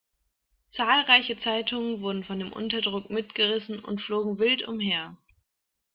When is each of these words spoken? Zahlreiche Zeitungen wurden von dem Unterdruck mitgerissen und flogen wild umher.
Zahlreiche 0.75 1.39
Zeitungen 1.43 2.01
wurden 2.01 2.23
von 2.23 2.39
dem 2.39 2.51
Unterdruck 2.51 3.11
mitgerissen 3.11 3.77
und 3.79 4.01
flogen 4.01 4.39
wild 4.39 4.67
umher. 4.67 5.15